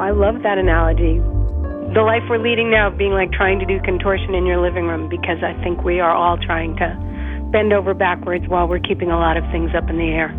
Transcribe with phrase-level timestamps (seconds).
[0.00, 1.18] I love that analogy.
[1.94, 5.08] The life we're leading now being like trying to do contortion in your living room
[5.08, 9.16] because I think we are all trying to bend over backwards while we're keeping a
[9.16, 10.30] lot of things up in the air.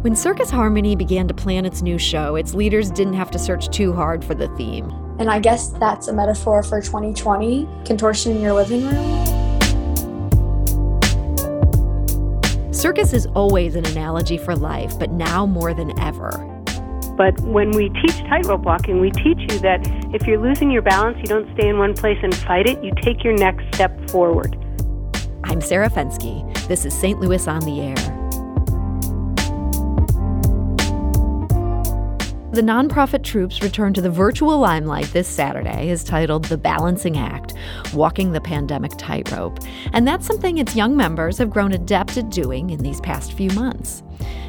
[0.00, 3.68] When Circus Harmony began to plan its new show, its leaders didn't have to search
[3.68, 4.90] too hard for the theme.
[5.20, 9.26] And I guess that's a metaphor for 2020 contortion in your living room.
[12.74, 16.59] Circus is always an analogy for life, but now more than ever.
[17.20, 21.18] But when we teach tightrope walking, we teach you that if you're losing your balance,
[21.18, 24.56] you don't stay in one place and fight it, you take your next step forward.
[25.44, 26.66] I'm Sarah Fenske.
[26.66, 27.20] This is St.
[27.20, 27.94] Louis on the Air.
[32.52, 37.52] The nonprofit troupe's return to the virtual limelight this Saturday is titled The Balancing Act
[37.92, 39.58] Walking the Pandemic Tightrope.
[39.92, 43.50] And that's something its young members have grown adept at doing in these past few
[43.50, 44.02] months.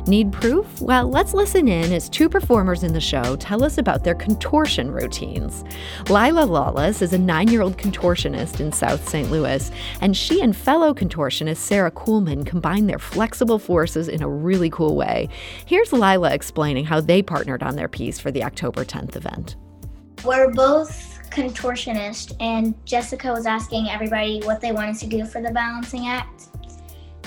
[0.08, 0.82] Need proof?
[0.82, 4.92] Well, let's listen in as two performers in the show tell us about their contortion
[4.92, 5.64] routines.
[6.10, 9.30] Lila Lawless is a nine year old contortionist in South St.
[9.30, 14.70] Louis, and she and fellow contortionist Sarah Kuhlman combine their flexible forces in a really
[14.70, 15.30] cool way.
[15.66, 19.56] Here's Lila explaining how they partnered on their piece for the October 10th event.
[20.24, 25.52] We're both contortionists, and Jessica was asking everybody what they wanted to do for the
[25.52, 26.51] balancing act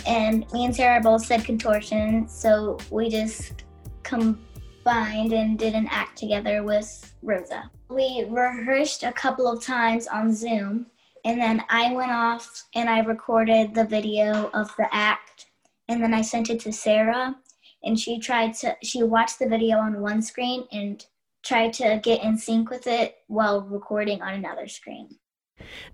[0.06, 3.64] and me and Sarah both said contortion, so we just
[4.02, 7.70] combined and did an act together with Rosa.
[7.88, 10.86] We rehearsed a couple of times on Zoom,
[11.24, 15.46] and then I went off and I recorded the video of the act,
[15.88, 17.36] and then I sent it to Sarah,
[17.82, 21.04] and she tried to she watched the video on one screen and
[21.44, 25.08] tried to get in sync with it while recording on another screen.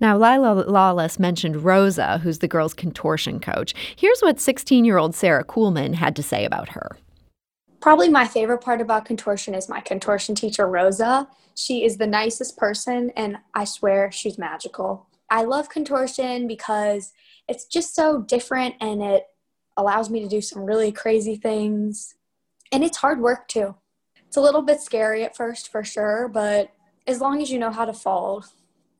[0.00, 3.75] Now, Lila Lawless mentioned Rosa, who's the girls' contortion coach.
[3.97, 6.97] Here's what 16 year old Sarah Kuhlman had to say about her.
[7.80, 11.28] Probably my favorite part about contortion is my contortion teacher, Rosa.
[11.55, 15.06] She is the nicest person, and I swear she's magical.
[15.30, 17.13] I love contortion because
[17.48, 19.24] it's just so different and it
[19.77, 22.14] allows me to do some really crazy things.
[22.73, 23.74] And it's hard work too.
[24.27, 26.73] It's a little bit scary at first, for sure, but
[27.07, 28.45] as long as you know how to fall,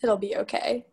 [0.03, 0.85] it'll be okay.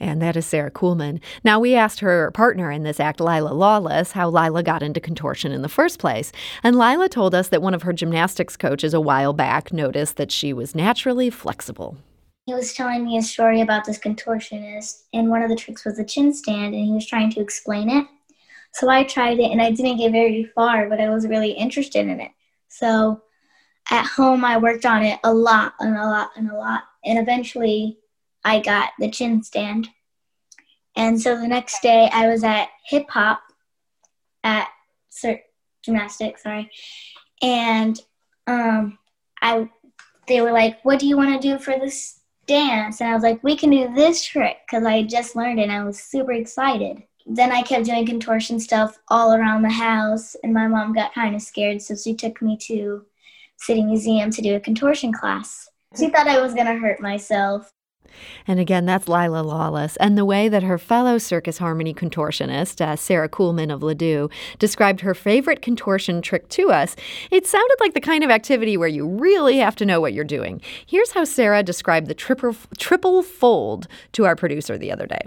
[0.00, 1.20] And that is Sarah Kuhlman.
[1.44, 5.52] Now, we asked her partner in this act, Lila Lawless, how Lila got into contortion
[5.52, 6.32] in the first place.
[6.62, 10.32] And Lila told us that one of her gymnastics coaches a while back noticed that
[10.32, 11.96] she was naturally flexible.
[12.46, 15.96] He was telling me a story about this contortionist, and one of the tricks was
[15.96, 18.06] the chin stand, and he was trying to explain it.
[18.72, 22.06] So I tried it, and I didn't get very far, but I was really interested
[22.06, 22.32] in it.
[22.68, 23.22] So
[23.90, 27.18] at home, I worked on it a lot and a lot and a lot, and
[27.18, 27.98] eventually
[28.44, 29.88] I got the chin stand.
[30.96, 33.40] And so the next day I was at hip hop
[34.44, 34.68] at
[35.10, 35.42] cert-
[35.82, 36.70] gymnastics, sorry.
[37.42, 38.00] And
[38.46, 38.98] um,
[39.42, 39.68] I
[40.26, 43.22] they were like, "What do you want to do for this dance?" And I was
[43.22, 46.32] like, "We can do this trick because I just learned it and I was super
[46.32, 51.14] excited." Then I kept doing contortion stuff all around the house, and my mom got
[51.14, 53.06] kind of scared, so she took me to
[53.56, 55.68] City Museum to do a contortion class.
[55.98, 57.72] She thought I was gonna hurt myself,
[58.46, 59.96] and again, that's Lila Lawless.
[59.96, 65.00] And the way that her fellow Circus Harmony contortionist, uh, Sarah Kuhlman of Ladue, described
[65.00, 66.96] her favorite contortion trick to us,
[67.30, 70.24] it sounded like the kind of activity where you really have to know what you're
[70.24, 70.60] doing.
[70.86, 75.22] Here's how Sarah described the triple, triple fold to our producer the other day.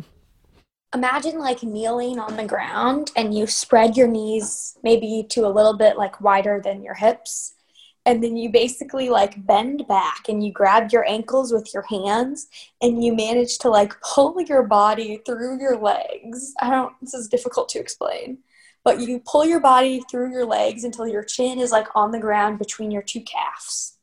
[0.94, 5.76] Imagine like kneeling on the ground and you spread your knees maybe to a little
[5.76, 7.54] bit like wider than your hips
[8.08, 12.48] and then you basically like bend back and you grab your ankles with your hands
[12.82, 16.54] and you manage to like pull your body through your legs.
[16.62, 18.38] I don't, this is difficult to explain,
[18.86, 22.20] but you pull your body through your legs until your chin is like on the
[22.20, 23.98] ground between your two calves.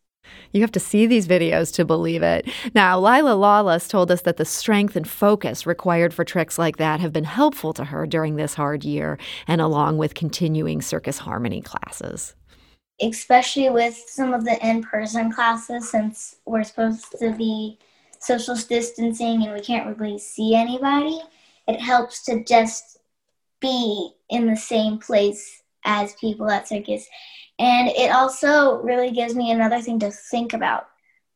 [0.52, 2.46] You have to see these videos to believe it.
[2.74, 7.00] Now, Lila Lawless told us that the strength and focus required for tricks like that
[7.00, 11.62] have been helpful to her during this hard year and along with continuing circus harmony
[11.62, 12.34] classes
[13.00, 17.78] especially with some of the in-person classes since we're supposed to be
[18.20, 21.20] social distancing and we can't really see anybody
[21.66, 22.98] it helps to just
[23.60, 27.06] be in the same place as people at circus.
[27.58, 30.88] And it also really gives me another thing to think about.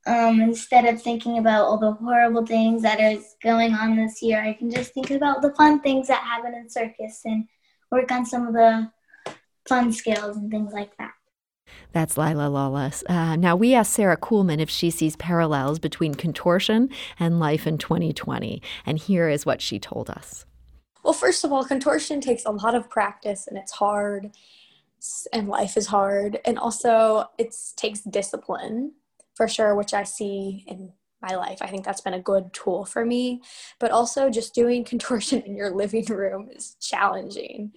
[0.06, 4.40] Um, instead of thinking about all the horrible things that are going on this year
[4.43, 7.46] i can just think about the fun things that happen in circus and
[7.90, 8.90] work on some of the
[9.69, 11.12] fun skills and things like that
[11.92, 13.04] that's Lila Lawless.
[13.08, 17.78] Uh, now, we asked Sarah Kuhlman if she sees parallels between contortion and life in
[17.78, 18.62] 2020.
[18.86, 20.44] And here is what she told us.
[21.02, 24.30] Well, first of all, contortion takes a lot of practice and it's hard,
[25.32, 26.38] and life is hard.
[26.44, 28.92] And also, it takes discipline.
[29.34, 30.92] for sure, which I see in
[31.22, 31.58] my life.
[31.60, 33.40] I think that's been a good tool for me.
[33.78, 37.72] But also, just doing contortion in your living room is challenging.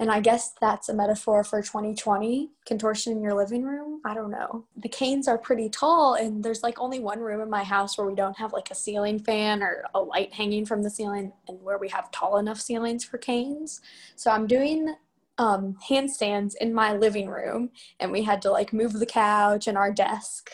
[0.00, 4.00] And I guess that's a metaphor for 2020 contortion in your living room.
[4.04, 4.64] I don't know.
[4.76, 8.06] The canes are pretty tall, and there's like only one room in my house where
[8.06, 11.60] we don't have like a ceiling fan or a light hanging from the ceiling, and
[11.62, 13.80] where we have tall enough ceilings for canes.
[14.14, 14.94] So I'm doing
[15.38, 19.76] um, handstands in my living room, and we had to like move the couch and
[19.76, 20.52] our desk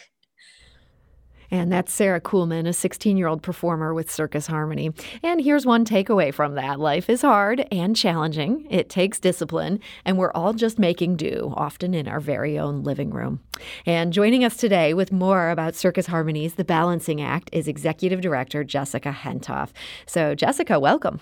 [1.51, 4.93] and that's Sarah Kuhlman, a 16 year old performer with Circus Harmony.
[5.23, 10.19] And here's one takeaway from that life is hard and challenging, it takes discipline, and
[10.19, 13.41] we're all just making do, often in our very own living room.
[13.87, 18.65] And joining us today with more about Circus Harmony's The Balancing Act is Executive Director
[18.65, 19.71] Jessica Hentoff.
[20.07, 21.21] So, Jessica, welcome.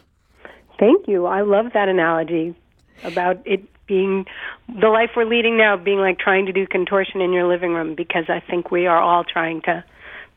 [0.79, 1.27] Thank you.
[1.27, 2.55] I love that analogy
[3.05, 4.25] about it being
[4.81, 7.95] the life we're leading now being like trying to do contortion in your living room
[7.95, 9.85] because I think we are all trying to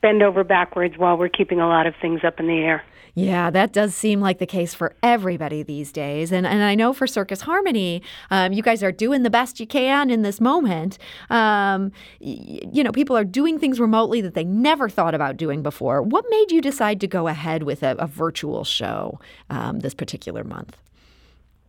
[0.02, 2.84] bend over backwards while we're keeping a lot of things up in the air.
[3.18, 6.34] Yeah, that does seem like the case for everybody these days.
[6.34, 9.66] And, and I know for Circus Harmony, um, you guys are doing the best you
[9.66, 10.98] can in this moment.
[11.30, 15.64] Um, y- you know, people are doing things remotely that they never thought about doing
[15.64, 16.02] before.
[16.02, 20.44] What made you decide to go ahead with a, a virtual show um, this particular
[20.44, 20.76] month?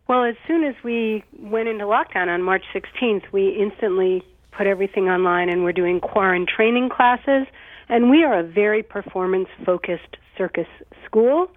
[0.08, 5.08] Well, as soon as we went into lockdown on March 16th, we instantly put everything
[5.08, 7.46] online and we're doing quarantine training classes
[7.88, 10.68] and we are a very performance focused circus
[11.04, 11.50] school.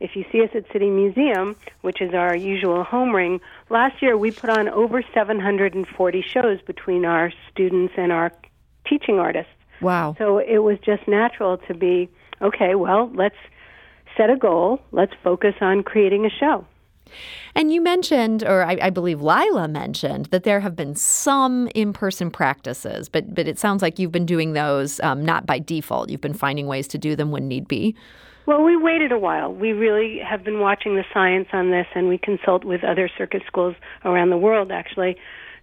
[0.00, 3.40] If you see us at City Museum, which is our usual home ring,
[3.70, 8.32] last year we put on over 740 shows between our students and our
[8.86, 9.52] teaching artists.
[9.80, 10.16] Wow.
[10.18, 12.08] So it was just natural to be
[12.40, 13.36] okay, well, let's
[14.16, 16.66] set a goal, let's focus on creating a show.
[17.54, 22.30] And you mentioned, or I, I, believe Lila mentioned, that there have been some in-person
[22.30, 26.10] practices, but but it sounds like you've been doing those um, not by default.
[26.10, 27.94] You've been finding ways to do them when need be.
[28.44, 29.52] Well, we waited a while.
[29.52, 33.42] We really have been watching the science on this, and we consult with other circus
[33.46, 35.16] schools around the world, actually.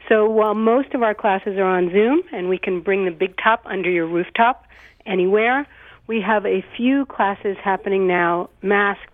[0.08, 3.36] So while most of our classes are on Zoom, and we can bring the big
[3.44, 4.66] top under your rooftop
[5.06, 5.68] anywhere,
[6.08, 9.09] we have a few classes happening now masked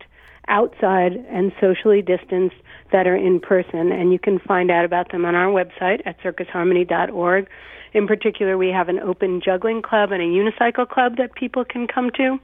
[0.47, 2.55] outside and socially distanced
[2.91, 6.19] that are in person, and you can find out about them on our website at
[6.21, 7.47] circusharmony.org.
[7.93, 11.87] In particular, we have an open juggling club and a unicycle club that people can
[11.87, 12.39] come to.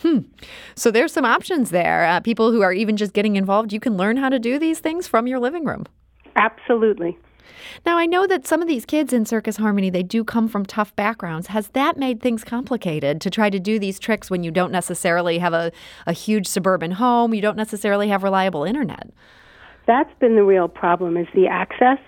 [0.00, 0.18] Hmm.
[0.74, 2.04] So there's some options there.
[2.04, 4.80] Uh, people who are even just getting involved, you can learn how to do these
[4.80, 5.86] things from your living room.
[6.34, 7.18] Absolutely.
[7.84, 10.64] Now, I know that some of these kids in Circus Harmony, they do come from
[10.64, 11.48] tough backgrounds.
[11.48, 15.38] Has that made things complicated to try to do these tricks when you don't necessarily
[15.38, 15.72] have a,
[16.06, 19.10] a huge suburban home, you don't necessarily have reliable internet?
[19.86, 21.98] That's been the real problem is the access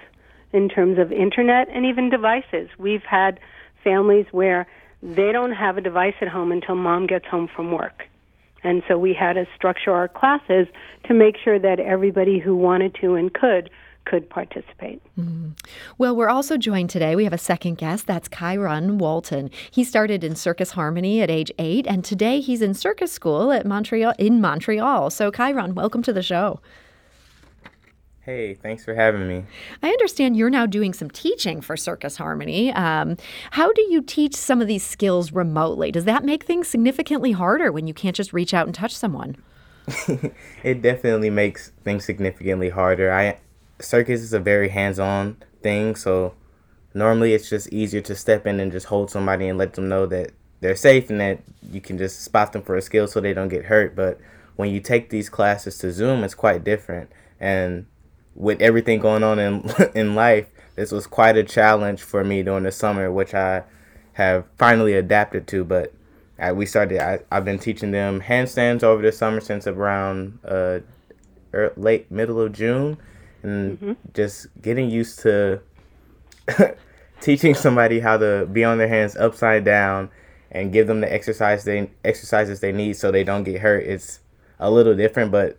[0.52, 2.68] in terms of internet and even devices.
[2.78, 3.40] We've had
[3.82, 4.66] families where
[5.02, 8.04] they don't have a device at home until mom gets home from work.
[8.62, 10.66] And so we had to structure our classes
[11.04, 13.68] to make sure that everybody who wanted to and could
[14.04, 15.02] could participate.
[15.18, 15.50] Mm-hmm.
[15.98, 17.16] Well, we're also joined today.
[17.16, 18.06] We have a second guest.
[18.06, 19.50] That's Kyron Walton.
[19.70, 23.66] He started in Circus Harmony at age eight, and today he's in circus school at
[23.66, 25.10] Montreal in Montreal.
[25.10, 26.60] So, Kyron, welcome to the show.
[28.24, 29.44] Hey, thanks for having me.
[29.82, 32.72] I understand you're now doing some teaching for Circus Harmony.
[32.72, 33.18] Um,
[33.50, 35.92] how do you teach some of these skills remotely?
[35.92, 39.36] Does that make things significantly harder when you can't just reach out and touch someone?
[40.62, 43.12] it definitely makes things significantly harder.
[43.12, 43.36] I
[43.84, 46.34] circus is a very hands-on thing, so
[46.94, 50.06] normally it's just easier to step in and just hold somebody and let them know
[50.06, 53.34] that they're safe and that you can just spot them for a skill so they
[53.34, 53.94] don't get hurt.
[53.94, 54.18] But
[54.56, 57.10] when you take these classes to Zoom, it's quite different.
[57.38, 57.86] And
[58.34, 62.64] with everything going on in in life, this was quite a challenge for me during
[62.64, 63.64] the summer, which I
[64.14, 65.64] have finally adapted to.
[65.64, 65.92] But
[66.38, 67.00] I, we started.
[67.00, 70.80] I, I've been teaching them handstands over the summer since around uh,
[71.52, 72.96] er, late middle of June,
[73.44, 73.92] and mm-hmm.
[74.14, 75.60] just getting used to
[77.20, 80.10] teaching somebody how to be on their hands upside down
[80.50, 83.84] and give them the exercise they exercises they need so they don't get hurt.
[83.84, 84.20] It's
[84.58, 85.58] a little different, but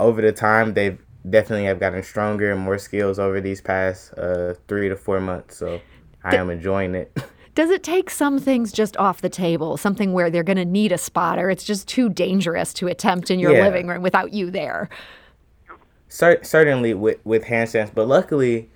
[0.00, 0.98] over the time they've
[1.28, 5.56] definitely have gotten stronger and more skills over these past uh, three to four months.
[5.56, 5.80] So
[6.24, 7.16] I am enjoying it.
[7.54, 9.78] Does it take some things just off the table?
[9.78, 11.48] Something where they're going to need a spotter?
[11.48, 13.64] It's just too dangerous to attempt in your yeah.
[13.64, 14.90] living room without you there
[16.08, 18.70] cer- certainly with with handstands, but luckily,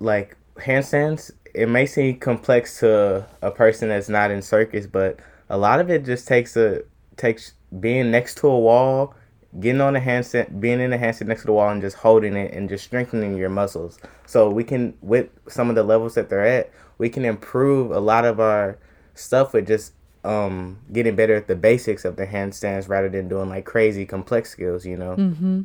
[0.00, 5.58] like handstands, it may seem complex to a person that's not in circus, but a
[5.58, 6.82] lot of it just takes a
[7.16, 9.14] takes being next to a wall
[9.60, 12.36] getting on the handstand, being in the handstand next to the wall and just holding
[12.36, 13.98] it and just strengthening your muscles.
[14.26, 18.00] So we can, with some of the levels that they're at, we can improve a
[18.00, 18.78] lot of our
[19.14, 19.92] stuff with just
[20.28, 24.50] um, getting better at the basics of the handstands rather than doing like crazy complex
[24.50, 25.16] skills, you know.
[25.16, 25.62] Mm-hmm.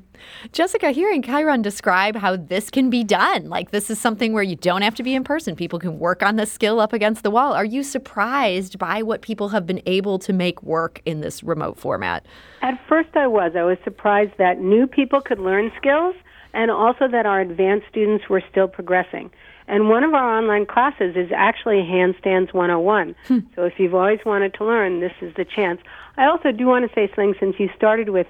[0.54, 4.56] Jessica, hearing Kyron describe how this can be done, like this is something where you
[4.56, 5.58] don't have to be in person.
[5.58, 7.52] People can work on the skill up against the wall.
[7.52, 11.78] Are you surprised by what people have been able to make work in this remote
[11.78, 12.26] format?
[12.62, 13.52] At first, I was.
[13.58, 16.16] I was surprised that new people could learn skills
[16.54, 19.30] and also that our advanced students were still progressing.
[19.68, 23.16] And one of our online classes is actually Handstands 101.
[23.28, 23.40] Hmm.
[23.56, 25.82] So if you've always wanted to learn, this is the chance.
[26.18, 28.28] I also do want to say something since you started with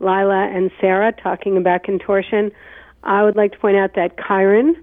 [0.00, 2.52] Lila and Sarah talking about contortion.
[3.02, 4.74] I would like to point out that Kyron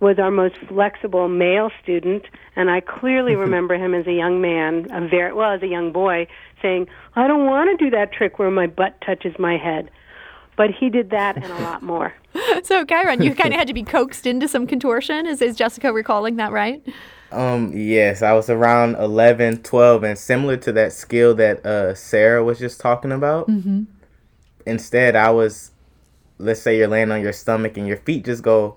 [0.00, 2.24] was our most flexible male student,
[2.56, 5.92] and I clearly remember him as a young man, a very well as a young
[5.92, 6.26] boy,
[6.60, 9.90] saying, "I don't want to do that trick where my butt touches my head."
[10.56, 12.14] But he did that and a lot more.
[12.62, 15.26] so, Kyron, you kind of had to be coaxed into some contortion.
[15.26, 16.82] Is, is Jessica recalling that right?
[17.32, 22.44] Um, yes, I was around 11, 12, and similar to that skill that uh, Sarah
[22.44, 23.48] was just talking about.
[23.48, 23.84] Mm-hmm.
[24.66, 25.72] Instead, I was,
[26.38, 28.76] let's say you're laying on your stomach and your feet just go,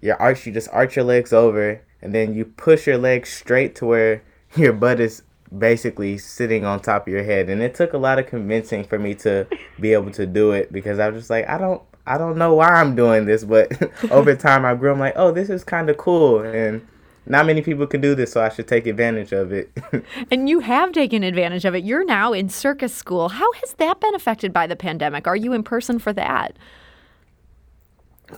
[0.00, 3.74] your arch, you just arch your legs over, and then you push your legs straight
[3.76, 4.22] to where
[4.56, 5.22] your butt is
[5.58, 7.48] basically sitting on top of your head.
[7.48, 9.46] And it took a lot of convincing for me to
[9.80, 12.54] be able to do it because I was just like, I don't, I don't know
[12.54, 13.70] why I'm doing this, but
[14.10, 14.92] over time I grew.
[14.92, 16.86] I'm like, oh, this is kind of cool, and
[17.26, 19.70] not many people can do this, so I should take advantage of it.
[20.30, 21.84] and you have taken advantage of it.
[21.84, 23.28] You're now in circus school.
[23.28, 25.26] How has that been affected by the pandemic?
[25.26, 26.56] Are you in person for that?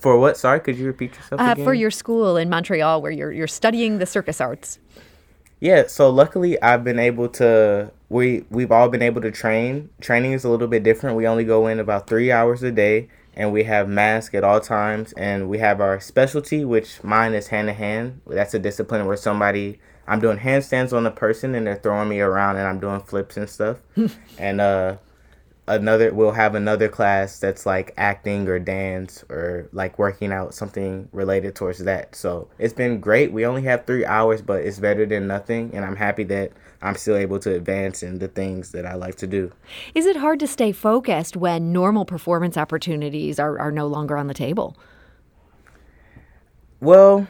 [0.00, 0.36] For what?
[0.36, 3.98] Sorry, could you repeat yourself uh, For your school in Montreal, where you're you're studying
[3.98, 4.78] the circus arts.
[5.64, 9.88] Yeah, so luckily I've been able to we we've all been able to train.
[9.98, 11.16] Training is a little bit different.
[11.16, 14.60] We only go in about 3 hours a day and we have mask at all
[14.60, 19.06] times and we have our specialty which mine is hand to hand that's a discipline
[19.06, 22.78] where somebody i'm doing handstands on a person and they're throwing me around and i'm
[22.78, 23.78] doing flips and stuff
[24.38, 24.96] and uh
[25.66, 31.08] another we'll have another class that's like acting or dance or like working out something
[31.12, 32.14] related towards that.
[32.14, 33.32] So it's been great.
[33.32, 36.52] We only have three hours but it's better than nothing and i'm happy that
[36.82, 39.52] i'm still able to advance in the things that i like to do.
[39.94, 44.26] Is it hard to stay focused when normal performance opportunities are, are no longer on
[44.26, 44.76] the table?
[46.80, 47.26] Well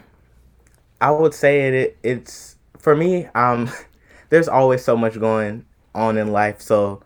[1.00, 3.70] i would say it, it's for me um
[4.30, 5.64] there's always so much going
[5.94, 7.00] on in life so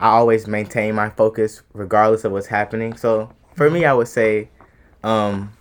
[0.00, 2.96] I always maintain my focus regardless of what's happening.
[2.96, 4.48] So for me, I would say
[5.02, 5.52] um,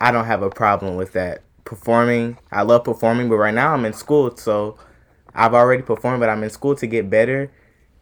[0.00, 1.42] I don't have a problem with that.
[1.64, 4.76] Performing, I love performing, but right now I'm in school, so
[5.34, 7.50] I've already performed, but I'm in school to get better.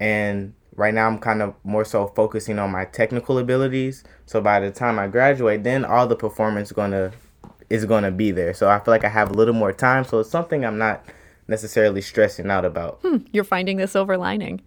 [0.01, 4.05] And right now I'm kind of more so focusing on my technical abilities.
[4.27, 7.13] So by the time I graduate, then all the performance gonna
[7.71, 8.53] is gonna be there.
[8.53, 10.05] So I feel like I have a little more time.
[10.05, 11.05] So it's something I'm not
[11.49, 12.99] necessarily stressing out about.
[13.03, 14.61] Hmm, you're finding the silver lining.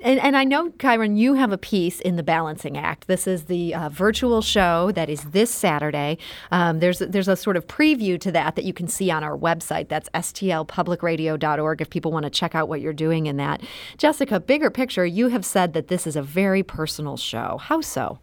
[0.00, 3.06] And, and I know, Kyron, you have a piece in the Balancing Act.
[3.06, 6.18] This is the uh, virtual show that is this Saturday.
[6.50, 9.36] Um, there's there's a sort of preview to that that you can see on our
[9.36, 9.88] website.
[9.88, 13.62] That's stlpublicradio.org if people want to check out what you're doing in that.
[13.96, 17.58] Jessica, bigger picture, you have said that this is a very personal show.
[17.62, 18.18] How so?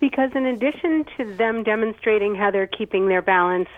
[0.00, 3.68] Because in addition to them demonstrating how they're keeping their balance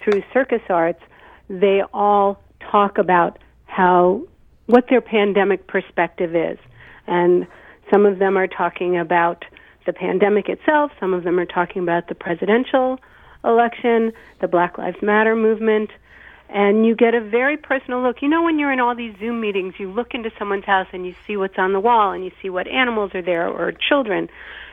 [0.00, 1.02] through circus arts,
[1.48, 4.22] they all talk about how
[4.68, 6.58] what their pandemic perspective is.
[7.06, 7.46] And
[7.90, 9.44] some of them are talking about
[9.86, 12.98] the pandemic itself, some of them are talking about the presidential
[13.42, 15.90] election, the Black Lives Matter movement,
[16.50, 18.20] and you get a very personal look.
[18.20, 21.06] You know, when you're in all these Zoom meetings, you look into someone's house and
[21.06, 24.28] you see what's on the wall and you see what animals are there or children.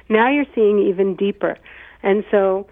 [0.10, 1.58] Now you're seeing even deeper.
[2.04, 2.68] And so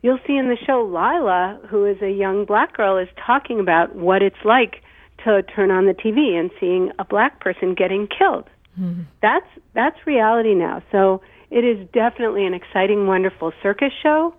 [0.00, 3.94] you'll see in the show Lila, who is a young black girl, is talking about
[3.94, 4.82] what it's like
[5.24, 8.48] to turn on the TV and seeing a black person getting killed.
[8.78, 9.02] Mm-hmm.
[9.20, 10.82] That's that's reality now.
[10.92, 11.20] So
[11.50, 14.34] it is definitely an exciting, wonderful circus show,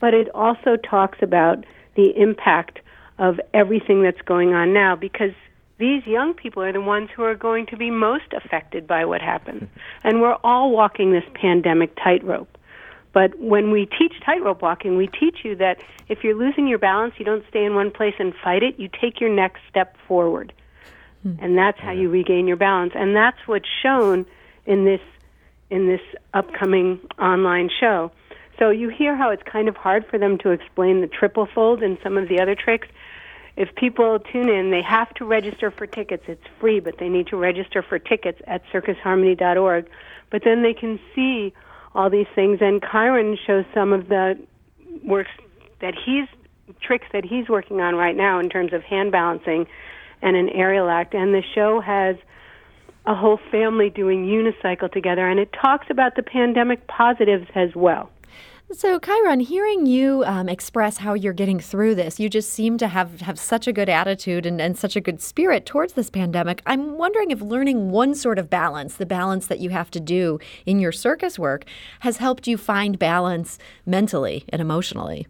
[0.00, 1.64] but it also talks about
[1.96, 2.80] the impact
[3.18, 5.32] of everything that's going on now because
[5.78, 9.20] these young people are the ones who are going to be most affected by what
[9.20, 9.68] happens.
[10.04, 12.58] And we're all walking this pandemic tightrope.
[13.14, 17.14] But when we teach tightrope walking, we teach you that if you're losing your balance,
[17.16, 18.78] you don't stay in one place and fight it.
[18.78, 20.52] You take your next step forward.
[21.22, 21.36] Hmm.
[21.40, 22.92] And that's how you regain your balance.
[22.94, 24.26] And that's what's shown
[24.66, 25.00] in this
[25.70, 26.02] in this
[26.34, 28.10] upcoming online show.
[28.58, 31.82] So you hear how it's kind of hard for them to explain the triple fold
[31.82, 32.86] and some of the other tricks.
[33.56, 36.24] If people tune in, they have to register for tickets.
[36.28, 39.88] It's free, but they need to register for tickets at circusharmony.org
[40.34, 41.52] but then they can see
[41.94, 42.58] all these things.
[42.60, 44.38] And Kyron shows some of the
[45.04, 45.30] works
[45.80, 46.26] that he's
[46.80, 49.66] tricks that he's working on right now in terms of hand balancing
[50.22, 51.14] and an aerial act.
[51.14, 52.16] And the show has
[53.06, 58.10] a whole family doing unicycle together, and it talks about the pandemic positives as well.
[58.76, 62.88] So, Kyron, hearing you um, express how you're getting through this, you just seem to
[62.88, 66.60] have, have such a good attitude and, and such a good spirit towards this pandemic.
[66.66, 70.40] I'm wondering if learning one sort of balance, the balance that you have to do
[70.66, 71.64] in your circus work,
[72.00, 75.28] has helped you find balance mentally and emotionally.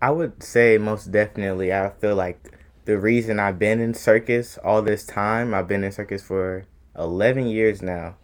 [0.00, 1.72] I would say most definitely.
[1.72, 5.90] I feel like the reason I've been in circus all this time, I've been in
[5.90, 6.64] circus for
[6.96, 8.18] 11 years now,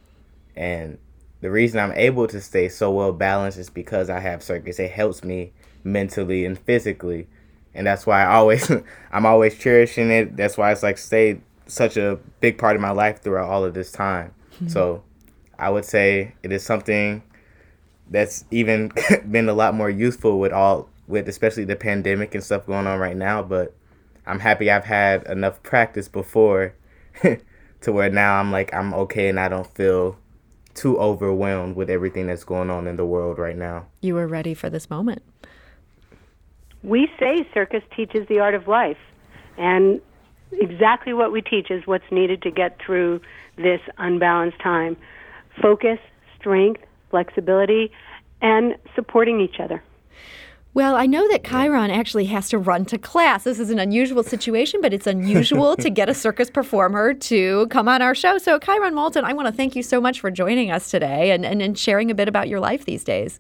[0.55, 0.99] and
[1.47, 4.81] the reason I'm able to stay so well balanced is because I have circus.
[4.81, 5.53] It helps me
[5.85, 7.29] mentally and physically.
[7.73, 8.69] And that's why I always
[9.13, 10.37] I'm always cherishing it.
[10.37, 13.75] That's why it's like stayed such a big part of my life throughout all of
[13.75, 14.35] this time.
[14.55, 14.67] Mm-hmm.
[14.67, 15.05] So
[15.57, 17.23] I would say it is something
[18.11, 18.91] that's even
[19.31, 22.99] been a lot more useful with all with especially the pandemic and stuff going on
[22.99, 23.73] right now, but
[24.27, 26.75] I'm happy I've had enough practice before
[27.23, 30.19] to where now I'm like I'm okay and I don't feel
[30.77, 33.87] too overwhelmed with everything that's going on in the world right now.
[34.03, 35.23] You were ready for this moment.
[36.83, 38.99] We say circus teaches the art of life,
[39.59, 40.01] and
[40.53, 43.21] exactly what we teach is what's needed to get through
[43.57, 44.97] this unbalanced time
[45.61, 45.99] focus,
[46.39, 47.91] strength, flexibility,
[48.43, 49.83] and supporting each other.
[50.77, 53.45] Well, I know that Kyron actually has to run to class.
[53.45, 57.89] This is an unusual situation, but it's unusual to get a circus performer to come
[57.89, 58.37] on our show.
[58.37, 61.47] So, Kyron Walton, I want to thank you so much for joining us today and,
[61.47, 63.39] and, and sharing a bit about your life these days.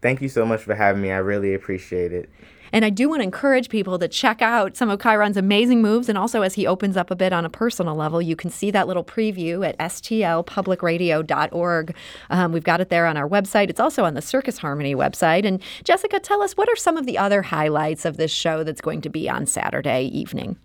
[0.00, 1.10] Thank you so much for having me.
[1.10, 2.30] I really appreciate it.
[2.72, 6.08] And I do want to encourage people to check out some of Kyron's amazing moves.
[6.08, 8.70] And also, as he opens up a bit on a personal level, you can see
[8.70, 11.96] that little preview at stlpublicradio.org.
[12.30, 13.68] Um, we've got it there on our website.
[13.68, 15.46] It's also on the Circus Harmony website.
[15.46, 18.80] And Jessica, tell us what are some of the other highlights of this show that's
[18.80, 20.56] going to be on Saturday evening?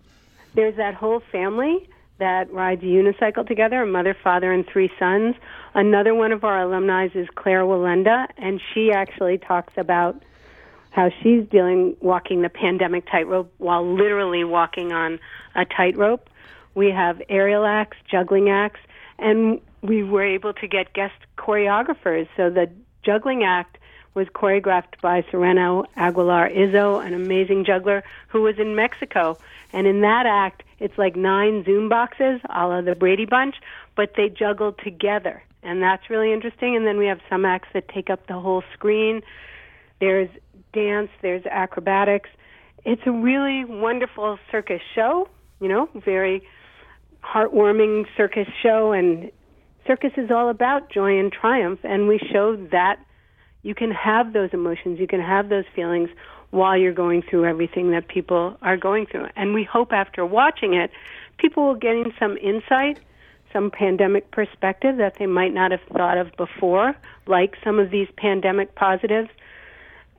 [0.54, 5.36] There's that whole family that rides a unicycle together, a mother, father, and three sons.
[5.74, 10.20] Another one of our alumni is Claire Wallenda, and she actually talks about
[10.90, 15.18] how she's dealing walking the pandemic tightrope while literally walking on
[15.54, 16.28] a tightrope.
[16.74, 18.80] We have aerial acts, juggling acts,
[19.18, 22.28] and we were able to get guest choreographers.
[22.36, 22.70] So the
[23.02, 23.78] juggling act
[24.14, 29.38] was choreographed by Sereno Aguilar Izzo, an amazing juggler who was in Mexico.
[29.72, 33.56] And in that act, it's like nine Zoom boxes, a la the Brady Bunch,
[33.94, 35.42] but they juggle together.
[35.62, 36.76] And that's really interesting.
[36.76, 39.22] And then we have some acts that take up the whole screen.
[40.00, 40.30] There's
[40.72, 42.30] dance, there's acrobatics.
[42.84, 45.28] It's a really wonderful circus show,
[45.60, 46.42] you know, very
[47.22, 49.30] heartwarming circus show and
[49.86, 52.98] circus is all about joy and triumph and we show that
[53.62, 56.10] you can have those emotions, you can have those feelings
[56.50, 59.26] while you're going through everything that people are going through.
[59.36, 60.90] And we hope after watching it,
[61.38, 63.00] people will gain some insight,
[63.52, 66.94] some pandemic perspective that they might not have thought of before,
[67.26, 69.28] like some of these pandemic positives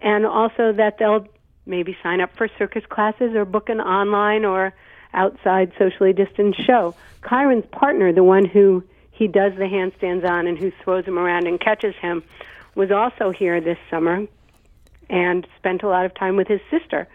[0.02, 1.28] and also that they'll
[1.66, 4.74] maybe sign up for circus classes or book an online or
[5.14, 6.96] outside socially distanced show.
[7.22, 11.48] Kyron's partner, the one who he does the handstands on and who throws him around
[11.48, 12.24] and catches him,
[12.76, 14.26] was also here this summer
[15.10, 17.08] and spent a lot of time with his sister.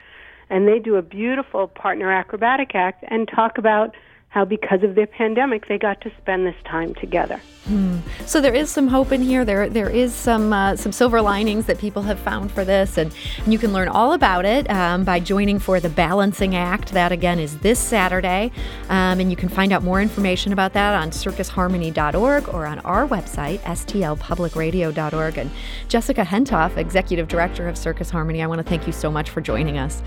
[0.51, 3.95] And they do a beautiful partner acrobatic act and talk about
[4.35, 7.41] how because of the pandemic they got to spend this time together.
[7.67, 7.99] Hmm.
[8.27, 9.45] So there is some hope in here.
[9.45, 13.15] There there is some uh, some silver linings that people have found for this, and,
[13.45, 16.93] and you can learn all about it um, by joining for the Balancing Act.
[16.93, 18.51] That again is this Saturday,
[18.89, 23.07] um, and you can find out more information about that on circusharmony.org or on our
[23.07, 25.39] website stlpublicradio.org.
[25.39, 25.51] And
[25.87, 29.41] Jessica Hentoff, executive director of Circus Harmony, I want to thank you so much for
[29.41, 30.03] joining us.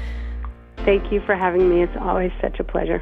[0.84, 1.82] Thank you for having me.
[1.82, 3.02] It's always such a pleasure.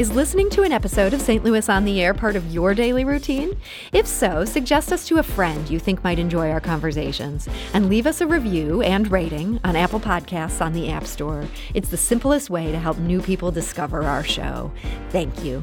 [0.00, 1.44] Is listening to an episode of St.
[1.44, 3.60] Louis on the Air part of your daily routine?
[3.92, 8.06] If so, suggest us to a friend you think might enjoy our conversations and leave
[8.06, 11.46] us a review and rating on Apple Podcasts on the App Store.
[11.74, 14.72] It's the simplest way to help new people discover our show.
[15.10, 15.62] Thank you.